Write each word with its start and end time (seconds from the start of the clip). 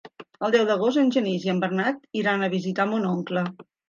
El 0.45 0.53
deu 0.53 0.63
d'agost 0.69 1.01
en 1.01 1.11
Genís 1.15 1.45
i 1.47 1.51
en 1.53 1.59
Bernat 1.63 1.99
iran 2.21 2.47
a 2.47 2.49
visitar 2.55 2.87
mon 2.95 3.07
oncle. 3.11 3.45